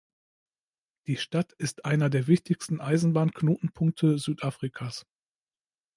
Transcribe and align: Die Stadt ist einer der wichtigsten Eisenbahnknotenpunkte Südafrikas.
Die 1.05 1.15
Stadt 1.15 1.53
ist 1.59 1.85
einer 1.85 2.09
der 2.09 2.25
wichtigsten 2.25 2.81
Eisenbahnknotenpunkte 2.81 4.17
Südafrikas. 4.17 5.05